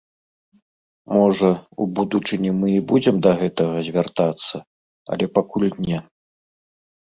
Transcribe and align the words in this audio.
Можа, 1.15 1.51
у 1.85 1.87
будучыні 1.99 2.51
мы 2.63 2.67
і 2.79 2.81
будзем 2.93 3.15
да 3.27 3.31
гэтага 3.43 3.85
звяртацца, 3.91 4.55
але 5.13 5.25
пакуль 5.39 5.71
не. 5.89 5.99